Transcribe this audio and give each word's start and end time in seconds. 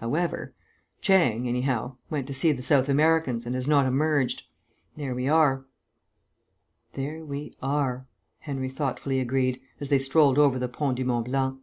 However 0.00 0.52
Chang, 1.00 1.48
anyhow, 1.48 1.96
went 2.10 2.26
to 2.26 2.34
see 2.34 2.52
the 2.52 2.62
South 2.62 2.90
Americans, 2.90 3.46
and 3.46 3.54
has 3.54 3.66
not 3.66 3.86
emerged. 3.86 4.42
There 4.98 5.14
we 5.14 5.28
are." 5.28 5.64
"There 6.92 7.24
we 7.24 7.54
are," 7.62 8.04
Henry 8.40 8.68
thoughtfully 8.68 9.18
agreed, 9.18 9.62
as 9.80 9.88
they 9.88 9.98
strolled 9.98 10.36
over 10.36 10.58
the 10.58 10.68
Pont 10.68 10.98
du 10.98 11.06
Mont 11.06 11.24
Blanc. 11.24 11.58